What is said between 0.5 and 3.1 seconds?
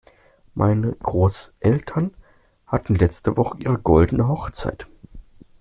Meine Großeltern hatten